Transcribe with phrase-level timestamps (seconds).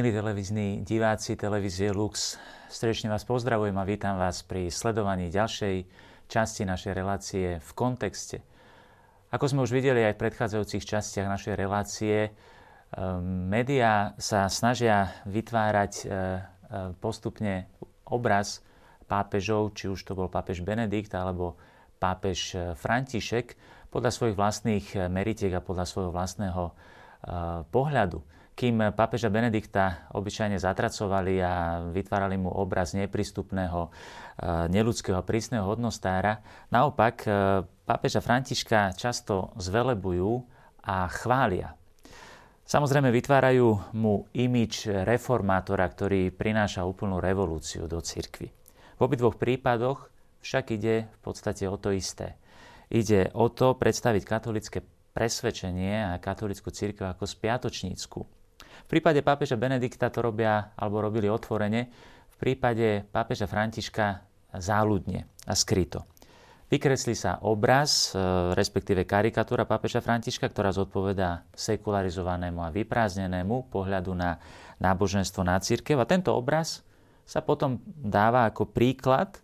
[0.00, 2.40] Milí televízni diváci televízie Lux,
[2.72, 5.84] srdečne vás pozdravujem a vítam vás pri sledovaní ďalšej
[6.24, 8.40] časti našej relácie v kontexte.
[9.28, 15.92] Ako sme už videli aj v predchádzajúcich častiach našej relácie, ehm, médiá sa snažia vytvárať
[15.92, 16.08] e, e,
[16.96, 17.68] postupne
[18.08, 18.64] obraz
[19.04, 21.60] pápežov, či už to bol pápež Benedikt alebo
[22.00, 23.52] pápež František,
[23.92, 26.72] podľa svojich vlastných meritiek a podľa svojho vlastného
[27.68, 33.90] pohľadu kým pápeža Benedikta obyčajne zatracovali a vytvárali mu obraz neprístupného, e,
[34.68, 37.28] neludského a prísneho hodnostára, naopak e,
[37.88, 40.44] pápeža Františka často zvelebujú
[40.84, 41.72] a chvália.
[42.68, 48.52] Samozrejme vytvárajú mu imič reformátora, ktorý prináša úplnú revolúciu do cirkvy.
[48.52, 50.12] V obidvoch prípadoch
[50.44, 52.36] však ide v podstate o to isté.
[52.92, 54.84] Ide o to predstaviť katolické
[55.16, 61.90] presvedčenie a katolickú církev ako spiatočnícku, v prípade pápeža Benedikta to robia, alebo robili otvorene,
[62.30, 64.22] v prípade pápeža Františka
[64.56, 66.06] záľudne a skryto.
[66.70, 68.22] Vykreslí sa obraz, e,
[68.54, 74.38] respektíve karikatúra pápeža Františka, ktorá zodpovedá sekularizovanému a vyprázdnenému pohľadu na
[74.78, 75.98] náboženstvo, na církev.
[75.98, 76.86] A tento obraz
[77.26, 79.42] sa potom dáva ako príklad,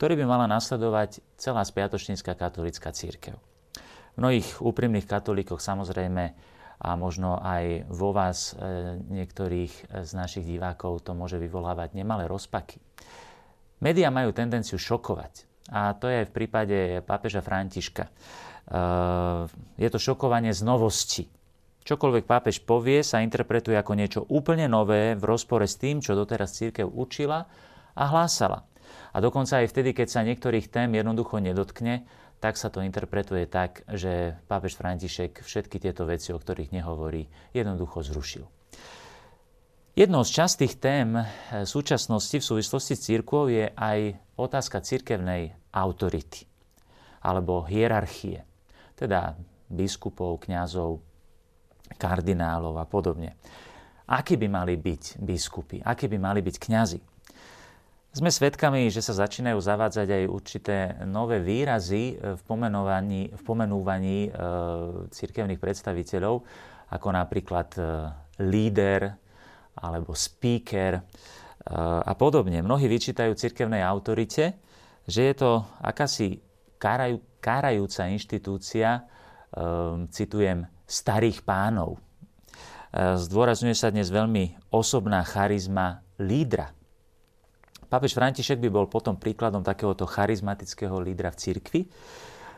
[0.00, 3.36] ktorý by mala nasledovať celá spiatočnícka katolická církev.
[4.12, 6.32] V mnohých úprimných katolíkoch samozrejme
[6.82, 12.26] a možno aj vo vás, e, niektorých e, z našich divákov, to môže vyvolávať nemalé
[12.26, 12.82] rozpaky.
[13.78, 15.46] Média majú tendenciu šokovať.
[15.70, 18.10] A to je v prípade pápeža Františka.
[18.10, 18.10] E,
[19.78, 21.24] je to šokovanie z novosti.
[21.86, 26.58] Čokoľvek pápež povie, sa interpretuje ako niečo úplne nové v rozpore s tým, čo doteraz
[26.58, 27.46] církev učila
[27.94, 28.66] a hlásala.
[29.14, 32.06] A dokonca aj vtedy, keď sa niektorých tém jednoducho nedotkne,
[32.42, 38.02] tak sa to interpretuje tak, že pápež František všetky tieto veci, o ktorých nehovorí, jednoducho
[38.02, 38.44] zrušil.
[39.94, 41.28] Jednou z častých tém eh,
[41.62, 46.50] súčasnosti v súvislosti s církvou je aj otázka cirkevnej autority
[47.22, 48.42] alebo hierarchie,
[48.98, 49.38] teda
[49.70, 50.98] biskupov, kňazov,
[51.94, 53.38] kardinálov a podobne.
[54.10, 57.11] Akí by mali byť biskupy, akí by mali byť kňazi?
[58.12, 60.76] Sme svedkami, že sa začínajú zavádzať aj určité
[61.08, 64.30] nové výrazy v pomenovaní, v pomenúvaní e,
[65.08, 66.44] církevných predstaviteľov,
[66.92, 67.82] ako napríklad e,
[68.52, 69.16] líder
[69.80, 71.02] alebo speaker e,
[72.04, 72.60] a podobne.
[72.60, 74.60] Mnohí vyčítajú církevnej autorite,
[75.08, 76.36] že je to akási
[76.76, 79.02] káraj, kárajúca inštitúcia, e,
[80.12, 81.96] citujem, starých pánov.
[81.96, 82.00] E,
[83.16, 86.76] zdôrazňuje sa dnes veľmi osobná charizma lídra
[87.92, 91.80] Pápež František by bol potom príkladom takéhoto charizmatického lídra v cirkvi.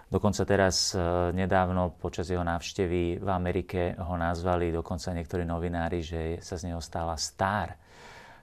[0.06, 1.02] Dokonca teraz e,
[1.34, 6.78] nedávno počas jeho návštevy v Amerike ho nazvali dokonca niektorí novinári, že sa z neho
[6.78, 7.74] stala star,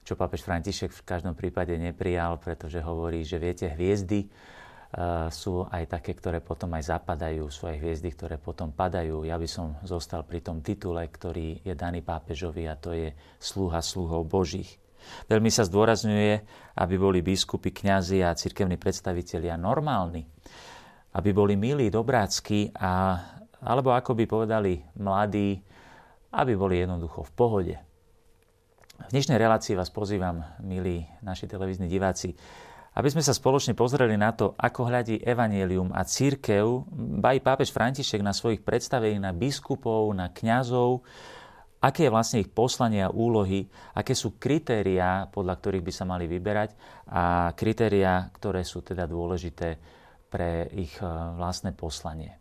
[0.04, 4.30] čo pápež František v každom prípade neprijal, pretože hovorí, že viete, hviezdy e,
[5.32, 9.24] sú aj také, ktoré potom aj zapadajú, aj hviezdy, ktoré potom padajú.
[9.24, 13.80] Ja by som zostal pri tom titule, ktorý je daný pápežovi a to je sluha
[13.80, 14.76] sluhov Božích.
[15.28, 16.34] Veľmi sa zdôrazňuje,
[16.78, 20.26] aby boli biskupy, kňazi a cirkevní predstavitelia normálni,
[21.16, 23.20] aby boli milí, dobrácky a,
[23.64, 25.60] alebo ako by povedali mladí,
[26.32, 27.76] aby boli jednoducho v pohode.
[29.02, 32.38] V dnešnej relácii vás pozývam, milí naši televízni diváci,
[32.92, 36.84] aby sme sa spoločne pozreli na to, ako hľadí evanielium a církev,
[37.24, 41.02] ba pápež František na svojich predstavení na biskupov, na kňazov,
[41.82, 43.66] aké je vlastne ich poslanie a úlohy,
[43.98, 46.78] aké sú kritériá, podľa ktorých by sa mali vyberať?
[47.10, 49.82] A kritériá, ktoré sú teda dôležité
[50.30, 51.06] pre ich e,
[51.36, 52.38] vlastné poslanie.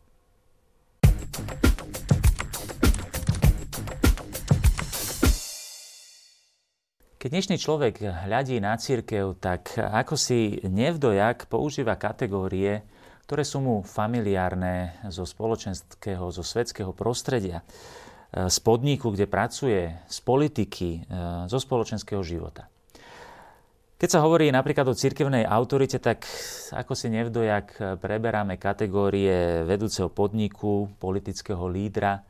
[7.21, 12.81] Keď dnešný človek hľadí na církev, tak ako si nevdojak používa kategórie,
[13.29, 17.61] ktoré sú mu familiárne zo spoločenského, zo svetského prostredia
[18.31, 22.71] z podniku, kde pracuje, z politiky, e, zo spoločenského života.
[24.01, 26.25] Keď sa hovorí napríklad o cirkevnej autorite, tak
[26.73, 32.25] ako si nevdojak preberáme kategórie vedúceho podniku, politického lídra,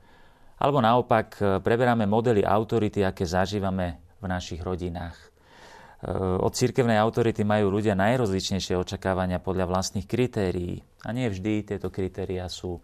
[0.61, 5.17] alebo naopak e, preberáme modely autority, aké zažívame v našich rodinách.
[5.17, 10.85] E, od cirkevnej autority majú ľudia najrozličnejšie očakávania podľa vlastných kritérií.
[11.05, 12.77] A nie vždy tieto kritériá sú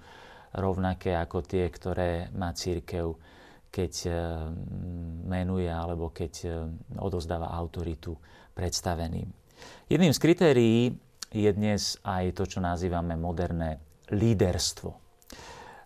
[0.56, 3.16] rovnaké ako tie, ktoré má církev,
[3.76, 4.10] keď e,
[5.28, 6.48] menuje alebo keď e,
[6.96, 8.16] odozdáva autoritu
[8.56, 9.28] predstaveným.
[9.92, 10.80] Jedným z kritérií
[11.28, 13.76] je dnes aj to, čo nazývame moderné
[14.08, 14.96] líderstvo.
[14.96, 14.98] E,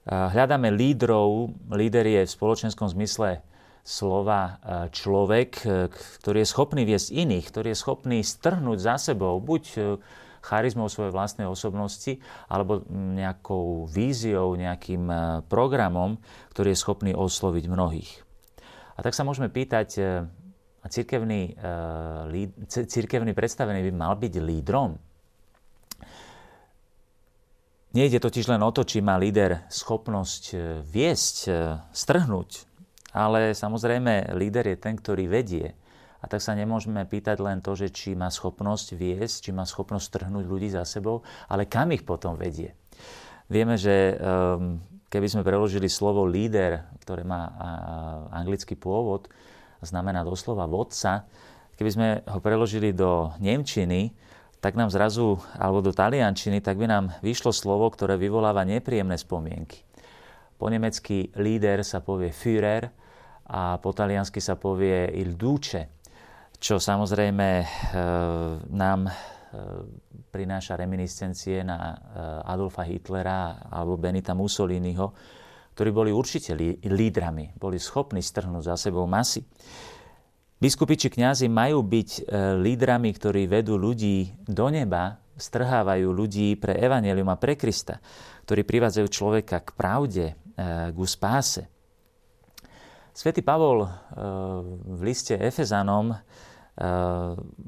[0.06, 3.42] hľadáme lídrov, líder je v spoločenskom zmysle
[3.80, 4.60] slova
[4.92, 5.64] človek,
[6.20, 9.96] ktorý je schopný viesť iných, ktorý je schopný strhnúť za sebou buď
[10.40, 15.06] charizmou svojej vlastnej osobnosti alebo nejakou víziou, nejakým
[15.46, 16.20] programom,
[16.52, 18.10] ktorý je schopný osloviť mnohých.
[18.96, 19.88] A tak sa môžeme pýtať,
[20.80, 21.60] a církevný,
[22.68, 24.96] církevný predstavený by mal byť lídrom.
[27.90, 31.52] Nejde totiž len o to, či má líder schopnosť e, viesť, e,
[31.90, 32.62] strhnúť,
[33.10, 35.74] ale samozrejme líder je ten, ktorý vedie.
[36.20, 40.04] A tak sa nemôžeme pýtať len to, že či má schopnosť viesť, či má schopnosť
[40.04, 42.76] strhnúť ľudí za sebou, ale kam ich potom vedie.
[43.48, 47.50] Vieme, že ehm, keby sme preložili slovo líder, ktoré má
[48.30, 49.26] anglický pôvod,
[49.82, 51.26] znamená doslova vodca,
[51.80, 54.12] keby sme ho preložili do Nemčiny,
[54.60, 59.82] tak nám zrazu, alebo do taliančiny, tak by nám vyšlo slovo, ktoré vyvoláva nepríjemné spomienky.
[60.60, 62.92] Po nemecky líder sa povie Führer
[63.48, 65.88] a po taliansky sa povie Il Duce,
[66.60, 67.66] čo samozrejme e,
[68.68, 69.12] nám e,
[70.28, 71.94] prináša reminiscencie na e,
[72.52, 75.08] Adolfa Hitlera alebo Benita Mussoliniho,
[75.72, 76.52] ktorí boli určite
[76.84, 79.40] lídrami, boli schopní strhnúť za sebou masy.
[80.60, 82.28] Biskupi či kňazi majú byť
[82.60, 87.96] lídrami, ktorí vedú ľudí do neba, strhávajú ľudí pre Evangelium a pre Krista,
[88.44, 90.26] ktorí privádzajú človeka k pravde,
[90.92, 91.64] k spáse.
[93.16, 93.88] Svetý Pavol
[94.84, 96.12] v liste Efezanom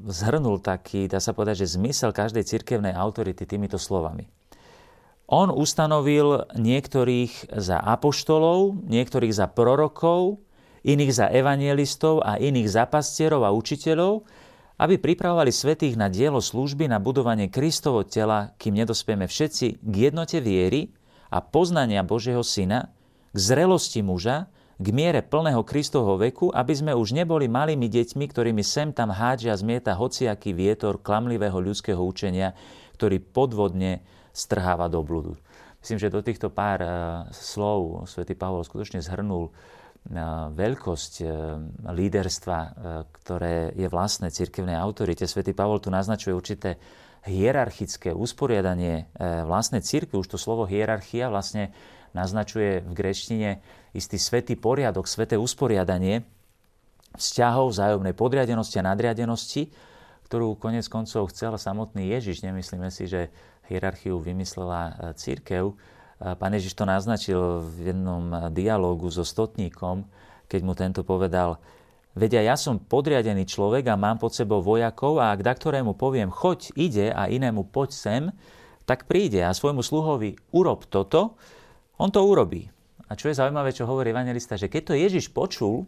[0.09, 4.25] zhrnul taký, dá sa povedať, že zmysel každej cirkevnej autority týmito slovami.
[5.29, 10.41] On ustanovil niektorých za apoštolov, niektorých za prorokov,
[10.83, 14.27] iných za evangelistov a iných za pastierov a učiteľov,
[14.81, 20.43] aby pripravovali svetých na dielo služby na budovanie Kristovo tela, kým nedospieme všetci k jednote
[20.43, 20.91] viery
[21.31, 22.91] a poznania Božieho Syna,
[23.31, 28.65] k zrelosti muža, k miere plného Kristovho veku, aby sme už neboli malými deťmi, ktorými
[28.65, 32.57] sem tam hádžia zmieta hociaký vietor klamlivého ľudského učenia,
[32.97, 34.01] ktorý podvodne
[34.33, 35.37] strháva do blúdu.
[35.83, 36.91] Myslím, že do týchto pár uh,
[37.35, 39.51] slov svätý Pavol skutočne zhrnul
[40.51, 41.25] veľkosť e,
[41.87, 42.59] líderstva,
[43.23, 45.23] ktoré je vlastné cirkevnej autorite.
[45.23, 46.75] Svetý Pavol tu naznačuje určité
[47.23, 49.07] hierarchické usporiadanie
[49.47, 50.19] vlastnej cirkvi.
[50.19, 51.71] Už to slovo hierarchia vlastne
[52.11, 53.49] naznačuje v greštine
[53.93, 56.25] istý svetý poriadok, sveté usporiadanie
[57.13, 59.69] vzťahov, vzájomnej podriadenosti a nadriadenosti,
[60.25, 62.41] ktorú konec koncov chcel samotný Ježiš.
[62.41, 63.29] Nemyslíme si, že
[63.69, 65.77] hierarchiu vymyslela církev,
[66.23, 70.07] Pán Ježiš to naznačil v jednom dialógu so stotníkom,
[70.47, 71.59] keď mu tento povedal,
[72.15, 76.71] vedia, ja som podriadený človek a mám pod sebou vojakov a ak ktorému poviem, choď,
[76.79, 78.23] ide a inému poď sem,
[78.87, 81.35] tak príde a svojmu sluhovi urob toto,
[81.99, 82.71] on to urobí.
[83.13, 85.85] A čo je zaujímavé, čo hovorí evangelista, že keď to Ježiš počul,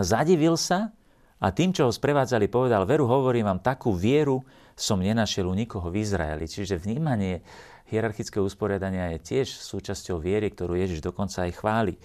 [0.00, 0.88] zadivil sa
[1.36, 4.40] a tým, čo ho sprevádzali, povedal, veru hovorím vám, takú vieru
[4.72, 6.48] som nenašiel u nikoho v Izraeli.
[6.48, 7.44] Čiže vnímanie
[7.92, 12.00] hierarchické usporiadania je tiež súčasťou viery, ktorú Ježiš dokonca aj chváli.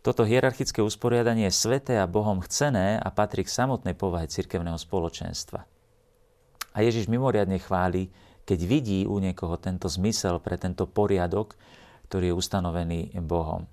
[0.00, 5.60] Toto hierarchické usporiadanie je sveté a Bohom chcené a patrí k samotnej povahe cirkevného spoločenstva.
[6.72, 8.08] A Ježiš mimoriadne chváli,
[8.48, 11.58] keď vidí u niekoho tento zmysel pre tento poriadok,
[12.06, 13.66] ktorý je ustanovený Bohom.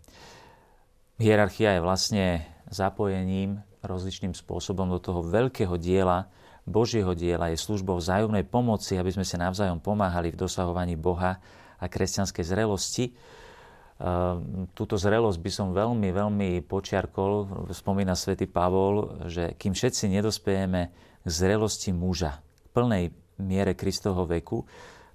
[1.22, 2.26] Hierarchia je vlastne
[2.68, 6.28] zapojením rozličným spôsobom do toho veľkého diela,
[6.64, 11.44] Božieho diela je službou vzájomnej pomoci, aby sme sa navzájom pomáhali v dosahovaní Boha
[11.76, 13.12] a kresťanskej zrelosti.
[13.12, 17.68] Ehm, túto zrelosť by som veľmi, veľmi počiarkol.
[17.76, 20.82] Spomína svätý Pavol, že kým všetci nedospejeme
[21.24, 23.04] k zrelosti muža, k plnej
[23.44, 24.64] miere Kristovho veku,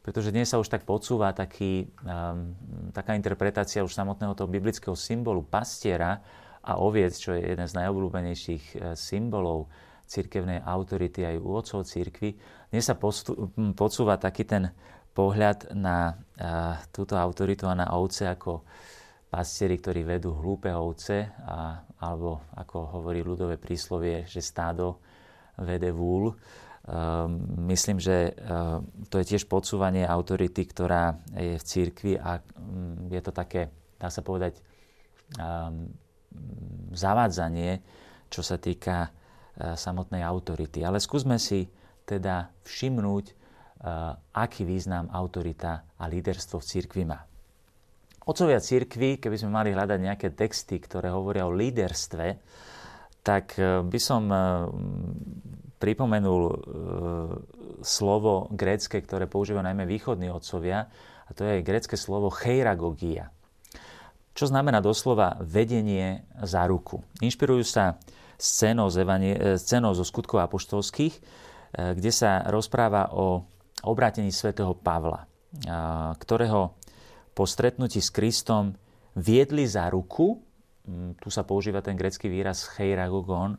[0.08, 2.56] pretože dnes sa už tak podsúva taký, um,
[2.96, 6.24] taká interpretácia už samotného toho biblického symbolu pastiera
[6.64, 9.68] a oviec, čo je jeden z najobľúbenejších e, symbolov
[10.08, 12.40] cirkevnej autority aj u otcov cirkvy.
[12.72, 12.96] Dnes sa
[13.76, 14.72] podsúva taký ten
[15.12, 18.64] pohľad na a, túto autoritu a na ovce ako
[19.28, 25.04] pastieri, ktorí vedú hlúpe ovce, a, alebo ako hovorí ľudové príslovie, že stádo
[25.60, 26.32] vede vúl.
[26.88, 33.12] Um, myslím, že um, to je tiež podsúvanie autority, ktorá je v církvi a um,
[33.12, 33.68] je to také,
[34.00, 34.56] dá sa povedať,
[35.36, 35.92] um,
[36.96, 37.84] zavádzanie,
[38.32, 39.12] čo sa týka
[39.58, 40.86] E, samotnej autority.
[40.86, 41.66] Ale skúsme si
[42.06, 43.34] teda všimnúť, e,
[44.38, 47.18] aký význam autorita a líderstvo v cirkvi má.
[48.22, 52.38] Otcovia cirkvi, keby sme mali hľadať nejaké texty, ktoré hovoria o líderstve,
[53.26, 54.30] tak e, by som
[55.78, 56.42] pripomenul
[57.82, 60.90] slovo grécke, ktoré používajú najmä východní otcovia,
[61.28, 63.30] a to je grécke slovo cheiragogia,
[64.32, 67.04] čo znamená doslova vedenie za ruku.
[67.20, 68.00] Inšpirujú sa
[68.38, 71.20] scénou, z e, scénou zo skutkov apoštolských, e,
[71.98, 73.44] kde sa rozpráva o
[73.84, 75.22] obrátení svätého Pavla,
[76.18, 76.74] ktorého
[77.30, 78.74] po stretnutí s Kristom
[79.14, 80.42] viedli za ruku,
[81.22, 83.58] tu sa používa ten grecký výraz cheiragogon, e,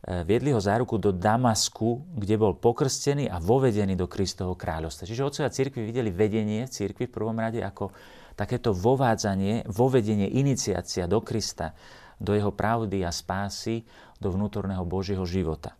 [0.00, 5.04] viedli ho za ruku do Damasku, kde bol pokrstený a vovedený do Kristovho kráľovstva.
[5.04, 7.92] Čiže otcovia cirkvi videli vedenie cirkvi v prvom rade ako
[8.32, 11.76] takéto vovádzanie, vovedenie, iniciácia do Krista,
[12.16, 13.84] do jeho pravdy a spásy,
[14.16, 15.76] do vnútorného Božieho života.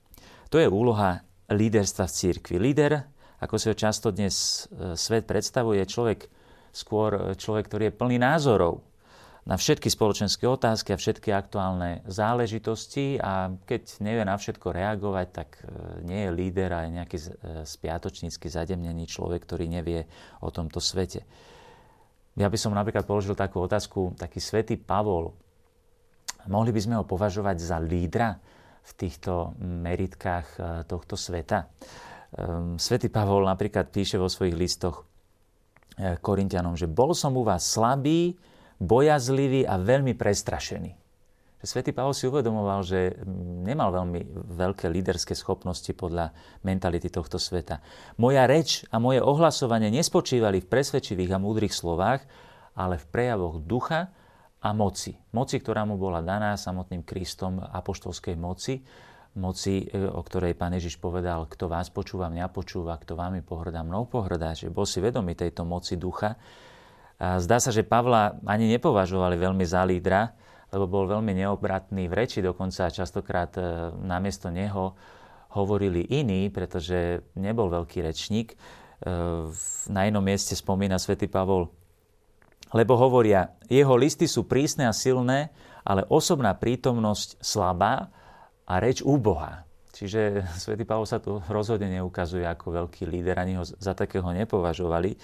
[0.53, 2.57] To je úloha líderstva v cirkvi.
[2.61, 3.01] Líder,
[3.41, 6.21] ako si ho často dnes e, svet predstavuje, je človek
[6.73, 8.85] skôr e, človek, ktorý je plný názorov
[9.51, 15.59] na všetky spoločenské otázky a všetky aktuálne záležitosti a keď nevie na všetko reagovať, tak
[15.59, 15.63] e,
[16.07, 17.19] nie je líder a nejaký
[17.67, 20.07] spiatočnícky zademnený človek, ktorý nevie
[20.39, 21.27] o tomto svete.
[22.39, 25.35] Ja by som napríklad položil takú otázku, taký svätý Pavol,
[26.47, 28.39] mohli by sme ho považovať za lídra
[28.87, 31.67] v týchto meritkách e, tohto sveta?
[32.39, 35.03] Ehm, svätý Pavol napríklad píše vo svojich listoch
[35.99, 38.39] e, Korintianom, že bol som u vás slabý,
[38.81, 40.97] bojazlivý a veľmi prestrašený.
[41.61, 43.21] Svetý Pavol si uvedomoval, že
[43.69, 46.33] nemal veľmi veľké líderské schopnosti podľa
[46.65, 47.85] mentality tohto sveta.
[48.17, 52.25] Moja reč a moje ohlasovanie nespočívali v presvedčivých a múdrych slovách,
[52.73, 54.09] ale v prejavoch ducha
[54.65, 55.21] a moci.
[55.37, 58.81] Moci, ktorá mu bola daná samotným Kristom apoštolskej moci,
[59.37, 63.85] moci, e, o ktorej pán Ježiš povedal, kto vás počúva, mňa počúva, kto vámi pohrdá,
[63.85, 66.35] mnou pohrdá, že bol si vedomý tejto moci ducha.
[67.21, 70.33] Zdá sa, že Pavla ani nepovažovali veľmi za lídra,
[70.73, 74.97] lebo bol veľmi neobratný v reči, dokonca častokrát e, namiesto neho
[75.53, 78.55] hovorili iní, pretože nebol veľký rečník.
[78.55, 78.57] E,
[79.93, 81.69] na inom mieste spomína svätý Pavol,
[82.73, 85.51] lebo hovoria, jeho listy sú prísne a silné,
[85.83, 88.09] ale osobná prítomnosť slabá
[88.65, 89.67] a reč úbohá.
[89.91, 95.19] Čiže svätý Pavol sa tu rozhodne neukazuje ako veľký líder, ani ho za takého nepovažovali.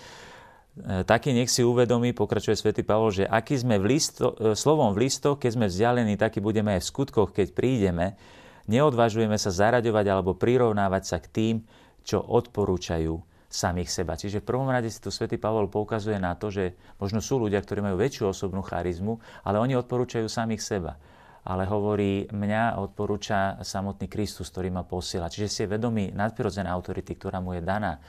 [0.76, 4.92] E, taký nech si uvedomí, pokračuje svätý Pavol, že aký sme v listo, e, slovom
[4.92, 8.20] v listoch, keď sme vzdialení, taký budeme aj v skutkoch, keď prídeme.
[8.68, 11.56] Neodvážujeme sa zaraďovať alebo prirovnávať sa k tým,
[12.04, 13.16] čo odporúčajú
[13.48, 14.20] samých seba.
[14.20, 17.62] Čiže v prvom rade si tu svätý Pavol poukazuje na to, že možno sú ľudia,
[17.62, 19.16] ktorí majú väčšiu osobnú charizmu,
[19.48, 21.00] ale oni odporúčajú samých seba.
[21.46, 25.30] Ale hovorí, mňa odporúča samotný Kristus, ktorý ma posiela.
[25.30, 28.02] Čiže si je vedomý nadprirodzená autority, ktorá mu je daná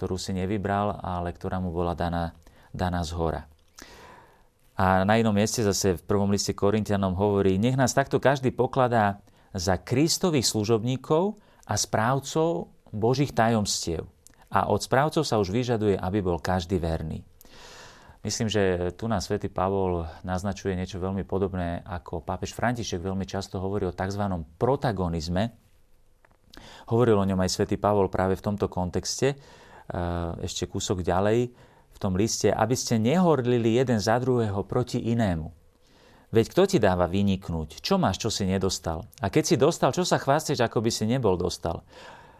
[0.00, 2.32] ktorú si nevybral, ale ktorá mu bola daná,
[2.72, 3.44] daná z hora.
[4.80, 9.20] A na inom mieste zase v prvom liste Korintianom hovorí, nech nás takto každý pokladá
[9.52, 11.36] za Kristových služobníkov
[11.68, 14.08] a správcov Božích tajomstiev.
[14.48, 17.20] A od správcov sa už vyžaduje, aby bol každý verný.
[18.24, 23.60] Myslím, že tu nás svätý Pavol naznačuje niečo veľmi podobné, ako pápež František veľmi často
[23.60, 24.24] hovorí o tzv.
[24.56, 25.52] protagonizme.
[26.88, 29.36] Hovoril o ňom aj svätý Pavol práve v tomto kontexte,
[30.40, 31.50] ešte kúsok ďalej
[31.90, 35.50] v tom liste, aby ste nehorlili jeden za druhého proti inému.
[36.30, 37.82] Veď kto ti dáva vyniknúť?
[37.82, 39.02] Čo máš, čo si nedostal?
[39.18, 41.82] A keď si dostal, čo sa chvásteš, ako by si nebol dostal?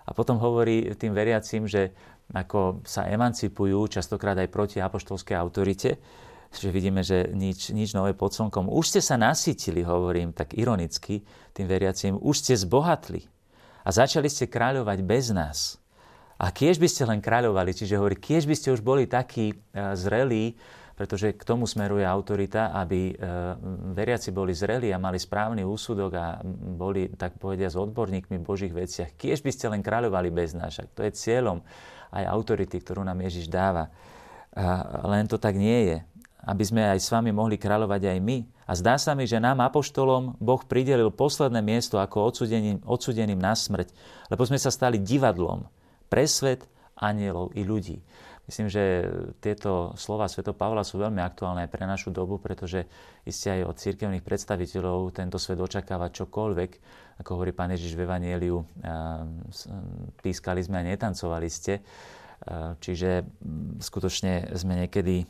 [0.07, 1.90] A potom hovorí tým veriacím, že
[2.30, 5.99] ako sa emancipujú častokrát aj proti apoštolskej autorite,
[6.50, 8.71] že vidíme, že nič, nič nové pod slnkom.
[8.71, 11.23] Už ste sa nasytili, hovorím tak ironicky
[11.54, 13.26] tým veriacím, už ste zbohatli
[13.83, 15.78] a začali ste kráľovať bez nás.
[16.40, 19.56] A kiež by ste len kráľovali, čiže hovorí, kiež by ste už boli takí e,
[19.92, 20.56] zrelí,
[20.97, 23.14] pretože k tomu smeruje autorita, aby e,
[23.92, 26.40] veriaci boli zrelí a mali správny úsudok a
[26.76, 29.20] boli, tak povedia, s odborníkmi v Božích veciach.
[29.20, 30.80] Kiež by ste len kráľovali bez nás.
[30.97, 31.61] To je cieľom
[32.09, 33.92] aj autority, ktorú nám Ježiš dáva.
[34.56, 35.99] A len to tak nie je.
[36.40, 38.38] Aby sme aj s vami mohli kráľovať aj my.
[38.64, 43.52] A zdá sa mi, že nám, apoštolom, Boh pridelil posledné miesto ako odsudeným, odsudeným na
[43.52, 43.92] smrť,
[44.32, 45.68] lebo sme sa stali divadlom
[46.11, 46.67] pre svet,
[47.00, 48.02] anielov i ľudí.
[48.45, 49.07] Myslím, že
[49.38, 52.83] tieto slova Sveto Pavla sú veľmi aktuálne aj pre našu dobu, pretože
[53.23, 56.71] iste aj od cirkevných predstaviteľov tento svet očakáva čokoľvek.
[57.23, 58.59] Ako hovorí Pán Ježiš v Evangeliu,
[60.19, 61.79] pískali sme a netancovali ste.
[62.83, 63.23] Čiže
[63.79, 65.23] skutočne sme niekedy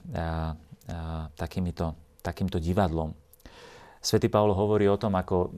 [1.37, 1.93] takýmito,
[2.25, 3.13] takýmto divadlom.
[4.01, 5.53] Svetý Pavol hovorí o tom, ako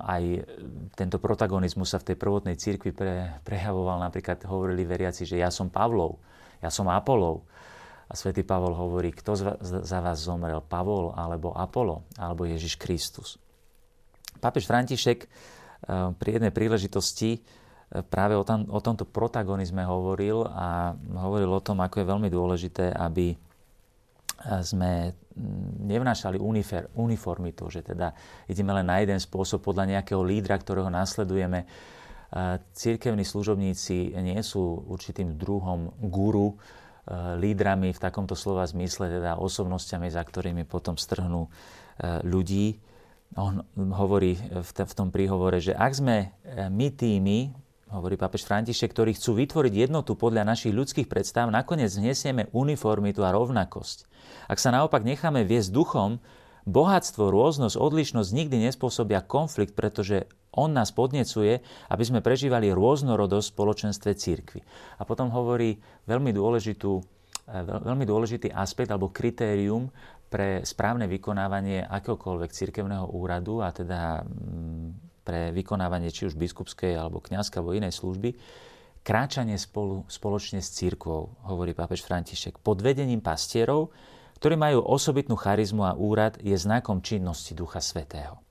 [0.00, 0.48] aj
[0.96, 4.00] tento protagonizmus sa v tej prvotnej cirkvi pre, prejavoval.
[4.00, 6.16] Napríklad hovorili veriaci, že ja som Pavlov,
[6.64, 7.44] ja som Apolov.
[8.08, 13.36] A svätý Pavol hovorí, kto za vás zomrel, Pavol alebo Apolo, alebo Ježiš Kristus.
[14.40, 15.28] Pápež František eh,
[16.16, 17.40] pri jednej príležitosti eh,
[18.00, 22.88] práve o, tam, o tomto protagonizme hovoril a hovoril o tom, ako je veľmi dôležité,
[22.88, 23.36] aby
[24.62, 25.14] sme
[25.86, 28.10] nevnášali unifer, uniformitu, že teda
[28.50, 31.64] ideme len na jeden spôsob podľa nejakého lídra, ktorého nasledujeme.
[32.74, 36.58] Církevní služobníci nie sú určitým druhom guru,
[37.38, 41.50] lídrami v takomto slova zmysle, teda osobnostiami, za ktorými potom strhnú
[42.22, 42.78] ľudí.
[43.34, 46.30] On hovorí v tom príhovore, že ak sme
[46.70, 47.50] my tými,
[47.90, 53.34] hovorí pápež František, ktorí chcú vytvoriť jednotu podľa našich ľudských predstav, nakoniec znesieme uniformitu a
[53.34, 54.11] rovnakosť.
[54.46, 56.22] Ak sa naopak necháme viesť duchom,
[56.66, 63.56] bohatstvo, rôznosť, odlišnosť nikdy nespôsobia konflikt, pretože on nás podnecuje, aby sme prežívali rôznorodosť v
[63.56, 64.60] spoločenstve církvy.
[65.00, 66.92] A potom hovorí veľmi, dôležitú,
[67.48, 69.88] e, veľmi dôležitý aspekt alebo kritérium
[70.28, 77.24] pre správne vykonávanie akéhokoľvek církevného úradu a teda mm, pre vykonávanie či už biskupskej alebo
[77.24, 78.36] kňazskej alebo inej služby,
[79.02, 83.90] kráčanie spolu, spoločne s církvou, hovorí pápež František, pod vedením pastierov,
[84.42, 88.42] ktorí majú osobitnú charizmu a úrad, je znakom činnosti Ducha Svetého.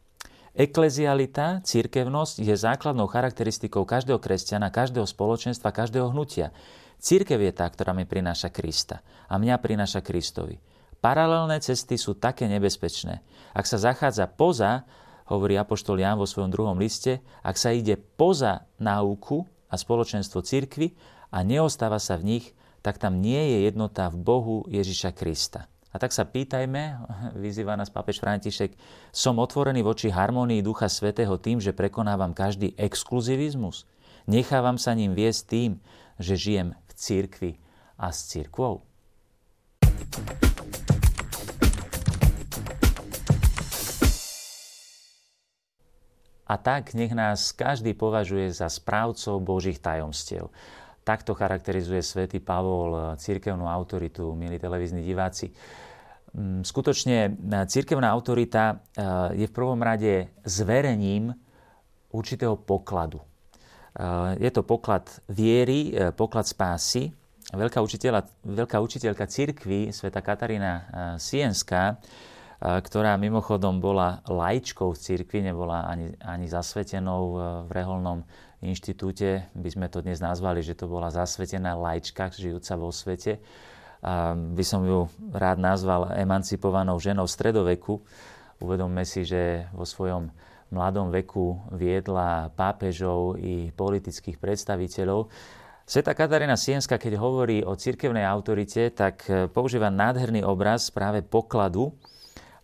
[0.56, 6.56] Eklezialita, církevnosť je základnou charakteristikou každého kresťana, každého spoločenstva, každého hnutia.
[6.96, 10.64] Církev je tá, ktorá mi prináša Krista a mňa prináša Kristovi.
[11.04, 13.20] Paralelné cesty sú také nebezpečné.
[13.52, 14.88] Ak sa zachádza poza,
[15.28, 20.96] hovorí Apoštol Ján vo svojom druhom liste, ak sa ide poza náuku a spoločenstvo církvy
[21.36, 22.46] a neostáva sa v nich,
[22.80, 25.71] tak tam nie je jednota v Bohu Ježiša Krista.
[25.92, 27.04] A tak sa pýtajme,
[27.44, 28.76] vyzýva nás pápež František,
[29.12, 33.84] som otvorený voči harmonii Ducha Svetého tým, že prekonávam každý exkluzivizmus?
[34.30, 35.72] Nechávam sa ním viesť tým,
[36.16, 37.52] že žijem v církvi
[38.00, 38.88] a s církvou?
[46.52, 50.52] A tak nech nás každý považuje za správcov Božích tajomstiev.
[51.02, 55.50] Takto charakterizuje svätý Pavol eh, církevnú autoritu, milí televízni diváci.
[56.38, 61.34] Mm, skutočne eh, církevná autorita eh, je v prvom rade zverením
[62.12, 63.24] určitého pokladu.
[64.40, 67.12] Je to poklad viery, poklad spásy.
[67.52, 70.72] Veľká, učiteľa, veľká učiteľka církvy, sveta Katarína
[71.20, 72.00] Sienská,
[72.62, 77.22] ktorá mimochodom bola lajčkou v církvi, nebola ani, ani zasvetenou
[77.66, 78.22] v reholnom
[78.62, 83.42] inštitúte by sme to dnes nazvali, že to bola zasvetená lajčka, žijúca vo svete.
[84.36, 88.02] By som ju rád nazval emancipovanou ženou stredoveku.
[88.62, 90.30] Uvedomme si, že vo svojom
[90.70, 95.34] mladom veku viedla pápežov i politických predstaviteľov.
[95.82, 101.98] Sveta Katarína Sienska, keď hovorí o cirkevnej autorite, tak používa nádherný obraz práve pokladu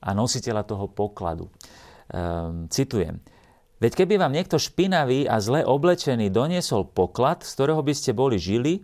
[0.01, 1.49] a nositeľa toho pokladu.
[2.07, 3.19] Um, citujem.
[3.77, 8.41] Veď keby vám niekto špinavý a zle oblečený doniesol poklad, z ktorého by ste boli
[8.41, 8.81] žili,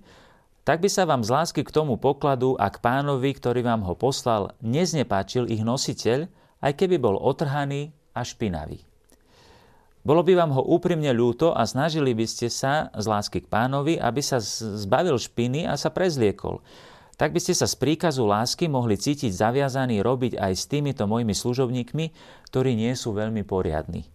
[0.64, 3.98] tak by sa vám z lásky k tomu pokladu a k pánovi, ktorý vám ho
[3.98, 6.30] poslal, neznepáčil ich nositeľ,
[6.64, 8.80] aj keby bol otrhaný a špinavý.
[10.04, 13.96] Bolo by vám ho úprimne ľúto a snažili by ste sa z lásky k pánovi,
[13.96, 16.60] aby sa zbavil špiny a sa prezliekol.
[17.14, 21.38] Tak by ste sa z príkazu lásky mohli cítiť zaviazaní robiť aj s týmito mojimi
[21.38, 22.06] služobníkmi,
[22.50, 24.10] ktorí nie sú veľmi poriadni.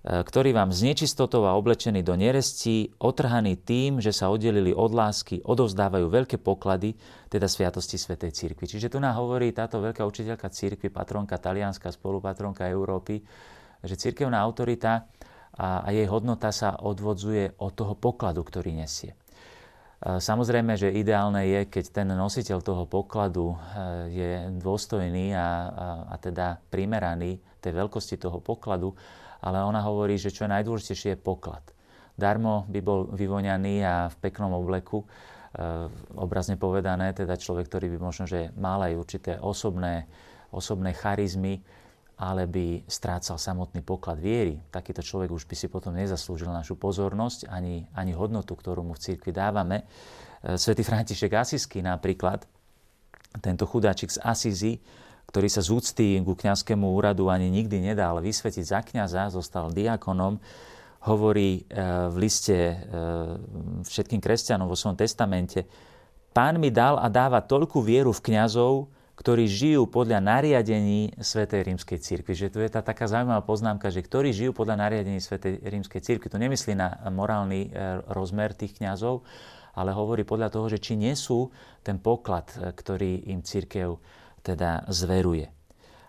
[0.00, 4.90] E, ktorí vám z nečistotou a oblečení do nerestí, otrhaní tým, že sa oddelili od
[4.90, 6.96] lásky, odovzdávajú veľké poklady,
[7.28, 8.66] teda sviatosti Svetej Církvy.
[8.66, 13.20] Čiže tu nám hovorí táto veľká učiteľka Církvy, patronka talianská, spolupatronka Európy,
[13.84, 15.08] že církevná autorita
[15.56, 19.19] a jej hodnota sa odvodzuje od toho pokladu, ktorý nesie.
[20.00, 23.56] Samozrejme, že ideálne je, keď ten nositeľ toho pokladu e,
[24.08, 25.48] je dôstojný a, a,
[26.08, 28.96] a teda primeraný tej veľkosti toho pokladu,
[29.44, 31.60] ale ona hovorí, že čo je najdôležitejšie je poklad.
[32.16, 35.06] Darmo by bol vyvoňaný a v peknom obleku, e,
[36.16, 40.08] obrazne povedané, teda človek, ktorý by možno, že mal aj určité osobné,
[40.48, 41.60] osobné charizmy,
[42.20, 44.60] ale by strácal samotný poklad viery.
[44.68, 49.00] Takýto človek už by si potom nezaslúžil našu pozornosť ani, ani hodnotu, ktorú mu v
[49.00, 49.88] cirkvi dávame.
[50.44, 52.44] E, Svetý František Asisky napríklad,
[53.40, 54.76] tento chudáčik z Asizi,
[55.32, 60.36] ktorý sa z úcty ku kňazskému úradu ani nikdy nedal vysvetiť za kňaza, zostal diakonom,
[61.08, 61.80] hovorí e,
[62.12, 62.76] v liste e,
[63.80, 65.64] všetkým kresťanom vo svojom testamente,
[66.30, 68.86] Pán mi dal a dáva toľkú vieru v kňazov,
[69.20, 72.32] ktorí žijú podľa nariadení Svetej rímskej cirkvi.
[72.32, 76.32] Že tu je tá taká zaujímavá poznámka, že ktorí žijú podľa nariadení Svetej rímskej cirkvi.
[76.32, 79.20] To nemyslí na morálny e, rozmer tých kňazov,
[79.76, 81.52] ale hovorí podľa toho, že či nesú
[81.84, 84.00] ten poklad, ktorý im církev
[84.40, 85.52] teda zveruje.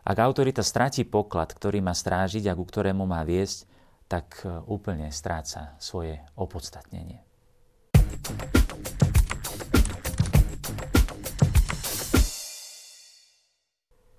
[0.07, 3.67] Ak autorita stratí poklad, ktorý má strážiť a ku ktorému má viesť,
[4.07, 7.19] tak e, úplne stráca svoje opodstatnenie.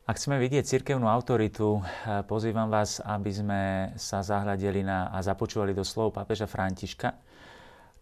[0.02, 3.60] Ak chceme vidieť cirkevnú autoritu, eh, pozývam vás, aby sme
[3.94, 7.14] sa zahľadili na, a započúvali do slov pápeža Františka,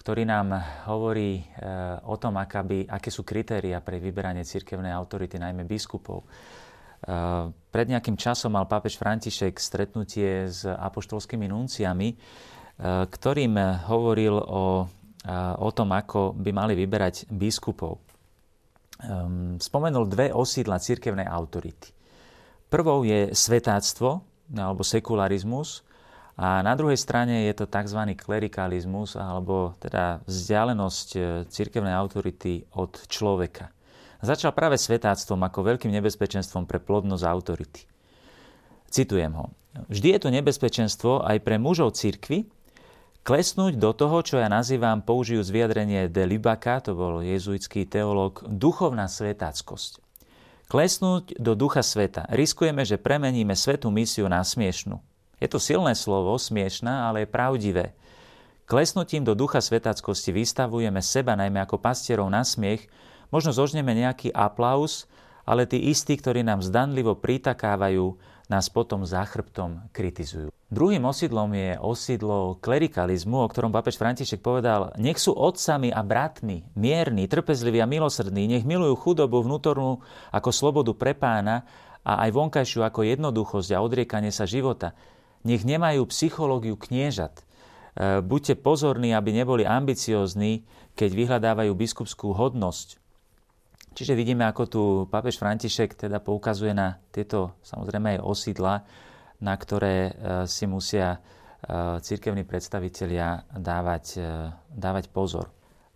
[0.01, 5.69] ktorý nám hovorí eh, o tom, aká aké sú kritéria pre vyberanie cirkevnej autority, najmä
[5.69, 6.25] biskupov.
[6.25, 12.17] Eh, pred nejakým časom mal pápež František stretnutie s apoštolskými nunciami,
[12.81, 13.61] ktorým
[13.93, 14.89] hovoril o,
[15.61, 18.01] o tom, ako by mali vyberať biskupov.
[19.01, 21.89] Ehm, spomenul dve osídla cirkevnej autority.
[22.69, 24.21] Prvou je svetáctvo
[24.53, 25.81] alebo sekularizmus
[26.37, 28.13] a na druhej strane je to tzv.
[28.13, 33.73] klerikalizmus alebo teda vzdialenosť e, cirkevnej autority od človeka.
[34.21, 37.83] Začal práve svetáctvom ako veľkým nebezpečenstvom pre plodnosť autority.
[38.93, 39.49] Citujem ho.
[39.89, 42.45] Vždy je to nebezpečenstvo aj pre mužov cirkvy,
[43.25, 49.07] klesnúť do toho, čo ja nazývam, použijú vyjadrenie de Libaka, to bol jezuitský teológ, duchovná
[49.07, 50.01] svetáckosť.
[50.71, 52.31] Klesnúť do ducha sveta.
[52.31, 55.03] Riskujeme, že premeníme svetú misiu na smiešnú.
[55.43, 57.87] Je to silné slovo, smiešná, ale je pravdivé.
[58.71, 62.87] Klesnutím do ducha svetáckosti vystavujeme seba najmä ako pastierov na smiech,
[63.35, 65.11] možno zožneme nejaký aplaus,
[65.43, 68.15] ale tí istí, ktorí nám zdanlivo pritakávajú,
[68.51, 70.51] nás potom za chrbtom kritizujú.
[70.71, 76.67] Druhým osídlom je osídlo klerikalizmu, o ktorom papež František povedal, nech sú otcami a bratmi,
[76.75, 81.67] mierni, trpezliví a milosrdní, nech milujú chudobu vnútornú ako slobodu pre pána
[82.07, 84.95] a aj vonkajšiu ako jednoduchosť a odriekanie sa života.
[85.47, 87.41] Nech nemajú psychológiu kniežat.
[87.41, 93.01] E, buďte pozorní, aby neboli ambiciózni, keď vyhľadávajú biskupskú hodnosť.
[93.91, 98.75] Čiže vidíme, ako tu pápež František teda poukazuje na tieto samozrejme aj osídla,
[99.43, 100.13] na ktoré e,
[100.47, 101.19] si musia e,
[101.99, 104.23] církevní predstavitelia dávať, e,
[104.71, 105.51] dávať pozor.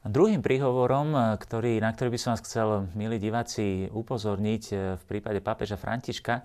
[0.05, 4.65] Druhým príhovorom, ktorý, na ktorý by som vás chcel, milí diváci, upozorniť
[5.01, 6.45] v prípade pápeža Františka,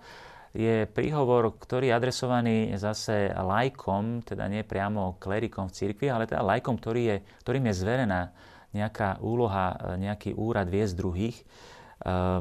[0.55, 6.39] je príhovor, ktorý je adresovaný zase lajkom, teda nie priamo klerikom v cirkvi, ale teda
[6.41, 8.31] lajkom, ktorý je, ktorým je zverená
[8.73, 11.37] nejaká úloha, e, nejaký úrad viesť druhých.
[11.41, 11.43] E,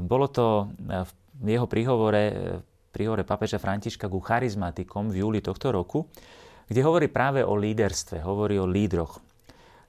[0.04, 1.04] bolo to e,
[1.38, 2.24] v jeho príhovore,
[2.92, 6.10] príhovore papeža Františka ku charizmatikom v júli tohto roku,
[6.68, 9.22] kde hovorí práve o líderstve, hovorí o lídroch.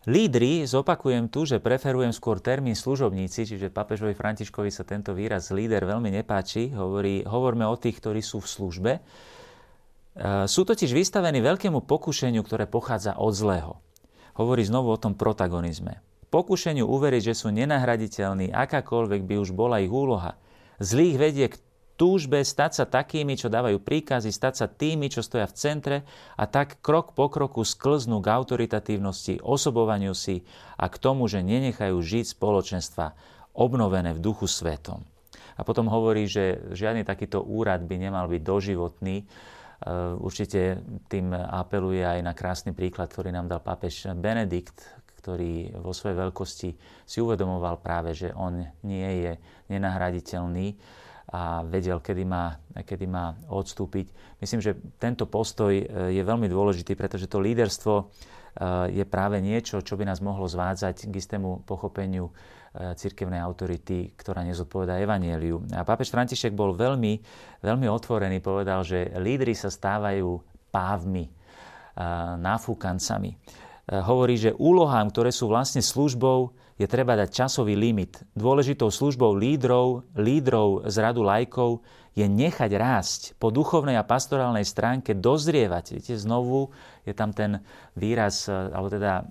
[0.08, 5.84] Lídry, zopakujem tu, že preferujem skôr termín služobníci, čiže papežovi Františkovi sa tento výraz líder
[5.84, 8.92] veľmi nepáči, hovorí, hovorme o tých, ktorí sú v službe.
[10.48, 13.84] Sú totiž vystavení veľkému pokušeniu, ktoré pochádza od zlého.
[14.40, 16.00] Hovorí znovu o tom protagonizme
[16.30, 20.38] pokušeniu uveriť, že sú nenahraditeľní, akákoľvek by už bola ich úloha.
[20.80, 21.60] Zlých vedie k
[22.00, 25.98] túžbe stať sa takými, čo dávajú príkazy, stať sa tými, čo stoja v centre
[26.40, 30.48] a tak krok po kroku sklznú k autoritatívnosti, osobovaniu si
[30.80, 33.12] a k tomu, že nenechajú žiť spoločenstva
[33.52, 35.04] obnovené v duchu svetom.
[35.60, 39.18] A potom hovorí, že žiadny takýto úrad by nemal byť doživotný.
[39.20, 39.26] E,
[40.24, 40.80] určite
[41.12, 44.80] tým apeluje aj na krásny príklad, ktorý nám dal pápež Benedikt,
[45.20, 46.70] ktorý vo svojej veľkosti
[47.04, 49.32] si uvedomoval práve, že on nie je
[49.68, 50.80] nenahraditeľný
[51.30, 54.10] a vedel, kedy má, kedy má odstúpiť.
[54.42, 58.04] Myslím, že tento postoj e, je veľmi dôležitý, pretože to líderstvo e,
[58.98, 62.34] je práve niečo, čo by nás mohlo zvádzať k istému pochopeniu
[62.74, 65.62] e, cirkevnej autority, ktorá nezodpovedá evanieliu.
[65.78, 67.22] A pápež František bol veľmi,
[67.62, 70.42] veľmi otvorený, povedal, že lídry sa stávajú
[70.74, 71.30] pávmi,
[72.40, 73.36] náfúkancami.
[73.90, 78.22] E, hovorí, že úlohám, ktoré sú vlastne službou, je treba dať časový limit.
[78.38, 81.82] Dôležitou službou lídrov, lídrov z radu lajkov
[82.14, 86.00] je nechať rásť po duchovnej a pastorálnej stránke, dozrievať.
[86.00, 86.70] Viete, znovu
[87.04, 87.66] je tam ten
[87.98, 89.24] výraz, e, alebo teda e,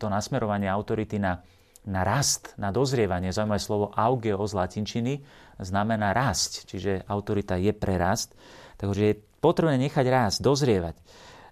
[0.00, 1.44] to nasmerovanie autority na,
[1.84, 3.36] na rast, na dozrievanie.
[3.36, 5.14] Zaujímavé slovo augeo z latinčiny
[5.60, 8.32] znamená rásť, čiže autorita je pre rast.
[8.80, 10.96] Takže je potrebné nechať rásť, dozrievať.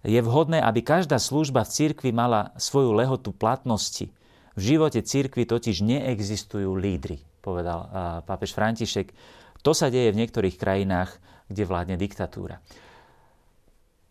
[0.07, 4.07] Je vhodné, aby každá služba v cirkvi mala svoju lehotu platnosti.
[4.55, 7.90] V živote cirkvi totiž neexistujú lídry, povedal
[8.23, 9.11] pápež František.
[9.66, 11.19] To sa deje v niektorých krajinách,
[11.51, 12.62] kde vládne diktatúra.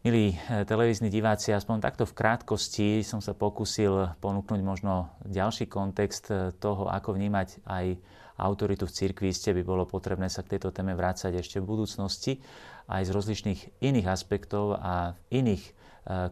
[0.06, 6.30] Milí e, televízni diváci, aspoň takto v krátkosti som sa pokúsil ponúknuť možno ďalší kontext
[6.30, 7.98] e, toho, ako vnímať aj
[8.38, 9.34] autoritu v cirkvi.
[9.34, 12.38] Isté by bolo potrebné sa k tejto téme vrácať ešte v budúcnosti
[12.86, 15.64] aj z rozličných iných aspektov a v iných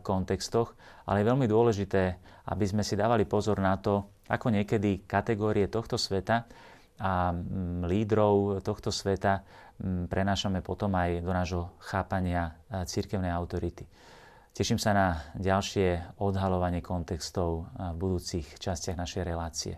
[0.05, 0.77] kontextoch,
[1.09, 2.03] ale je veľmi dôležité,
[2.53, 6.47] aby sme si dávali pozor na to, ako niekedy kategórie tohto sveta
[6.99, 9.41] a mm, lídrov tohto sveta
[9.81, 13.87] mm, prenášame potom aj do nášho chápania eh, církevnej autority.
[14.53, 19.75] Teším sa na ďalšie odhalovanie kontextov eh, v budúcich častiach našej relácie.